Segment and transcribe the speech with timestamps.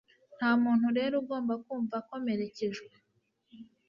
[0.37, 2.91] Nta muntu rero ugomba kumva akomerekejwe.